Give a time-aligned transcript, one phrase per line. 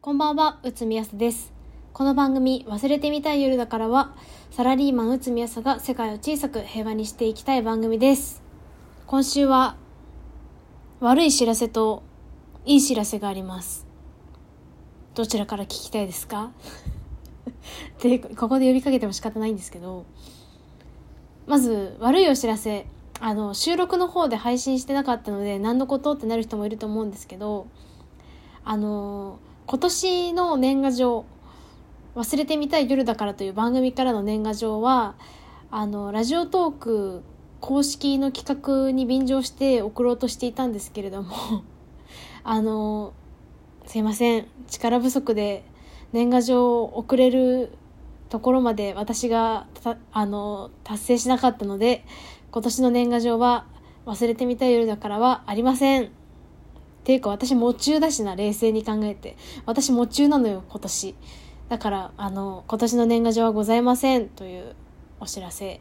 [0.00, 1.52] こんばんは、うつみやさです。
[1.92, 4.14] この番組、忘れてみたい夜だからは、
[4.52, 8.40] サラリーマンうつみやさが世界を小さく平和にしていきたい番組です。
[9.08, 9.76] 今週は、
[11.00, 12.04] 悪い知らせと、
[12.64, 13.88] いい知らせがあります。
[15.16, 16.52] どちらから聞きたいですか？
[18.00, 20.06] で、ここで呼びかけても仕方ないんですけど、
[21.48, 22.86] まず、悪いお知らせ。
[23.20, 26.12] あの、収録の方で配信してなかったので、何のこと？
[26.12, 27.66] ってなる人もいると思うんですけど、
[28.64, 29.40] あの、
[29.70, 31.26] 今年の年賀状、
[32.16, 35.14] 忘れてみたい夜だからという番組からの年賀状は、
[35.70, 37.22] あの、ラジオトーク
[37.60, 41.34] 公式の企画に便乗して送ろうとしていたんですけれども、
[42.44, 43.12] あの、
[43.84, 44.46] すいません。
[44.68, 45.66] 力不足で
[46.14, 47.70] 年賀状を送れる
[48.30, 49.66] ところまで私が
[50.12, 52.06] あの達成しなかったので
[52.52, 53.66] 今年の年賀状は
[54.06, 56.17] 忘れてみたい夜だからはありません
[57.08, 59.38] ていうか私夢中だしな冷静に考えて。
[59.64, 61.14] 私夢中なのよ今年。
[61.70, 64.76] だからあの今年の年賀状はございませんという
[65.18, 65.80] お知らせ。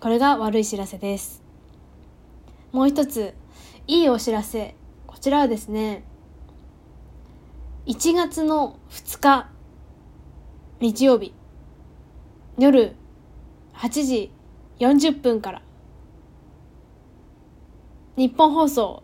[0.00, 1.42] これが悪い知らせです。
[2.72, 3.34] もう一つ
[3.86, 4.76] いいお知らせ。
[5.06, 6.04] こちらはですね
[7.84, 9.50] 1月の2日
[10.80, 11.34] 日曜日
[12.56, 12.96] 夜
[13.74, 14.32] 8時
[14.78, 15.62] 40分から
[18.16, 19.03] 日本放送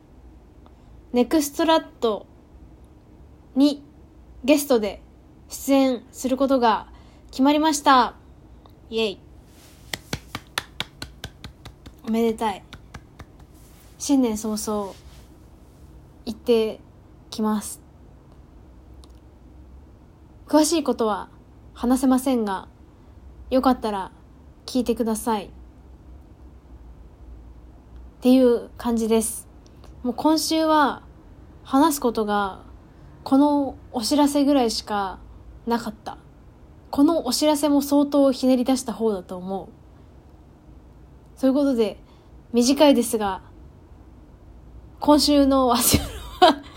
[1.12, 2.26] ネクストラット
[3.56, 3.82] に
[4.44, 5.02] ゲストで
[5.48, 6.88] 出演することが
[7.30, 8.14] 決まりました
[8.88, 9.20] イエイ
[12.06, 12.62] おめでたい
[13.98, 14.92] 新年早々
[16.26, 16.80] 行って
[17.30, 17.80] きます
[20.50, 21.28] 詳しいことは
[21.74, 22.68] 話せませんが、
[23.50, 24.10] よかったら
[24.66, 25.44] 聞いてください。
[25.44, 25.48] っ
[28.20, 29.48] ていう感じです。
[30.02, 31.02] もう今週は
[31.62, 32.62] 話すことが
[33.22, 35.18] このお知らせぐらいしか
[35.66, 36.16] なかった。
[36.90, 39.68] このお知らせも相当ひねり出した方だと思う。
[41.36, 41.98] そういうことで、
[42.52, 43.42] 短いですが、
[44.98, 46.04] 今週のわしは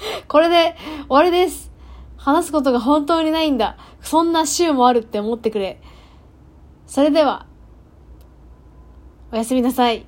[0.27, 0.75] これで
[1.07, 1.71] 終わりです。
[2.17, 3.77] 話すことが本当にないんだ。
[4.01, 5.81] そんな週もあるって思ってくれ。
[6.85, 7.45] それでは、
[9.31, 10.05] おやすみなさい。